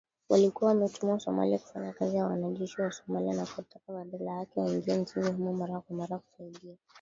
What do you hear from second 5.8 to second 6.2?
mara